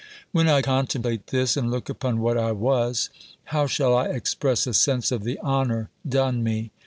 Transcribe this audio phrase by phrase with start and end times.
[0.31, 3.11] When I contemplate this, and look upon what I was
[3.43, 6.71] How shall I express a sense of the honour done me!